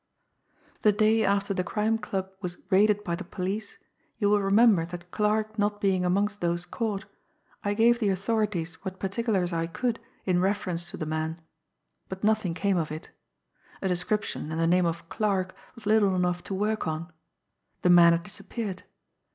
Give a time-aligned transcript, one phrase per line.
[0.81, 3.77] "The day after the Crime Club was raided by the police,
[4.17, 7.05] you will remember that Clarke not being amongst those caught,
[7.63, 11.39] I gave the authorities what particulars I could in reference to the man.
[12.09, 13.11] But nothing came of it.
[13.83, 17.13] A description and the name of 'Clarke' was little enough to work on.
[17.83, 18.81] The man had disappeared.